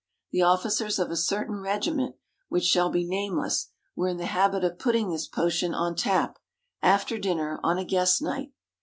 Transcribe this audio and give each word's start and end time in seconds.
The 0.31 0.41
officers 0.41 0.97
of 0.97 1.11
a 1.11 1.15
certain 1.15 1.57
regiment 1.59 2.15
which 2.49 2.63
shall 2.63 2.89
be 2.89 3.05
nameless 3.05 3.67
were 3.95 4.07
in 4.07 4.17
the 4.17 4.25
habit 4.25 4.63
of 4.63 4.79
putting 4.79 5.11
this 5.11 5.27
potion 5.27 5.75
on 5.75 5.93
tap, 5.93 6.39
after 6.81 7.19
dinner 7.19 7.59
on 7.61 7.77
a 7.77 7.85
guest 7.85 8.19
night. 8.19 8.51